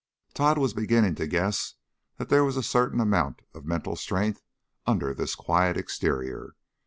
[0.33, 1.75] Tod was beginning to guess
[2.17, 4.41] that there was a certain amount of mental strength
[4.87, 6.55] under this quiet exterior.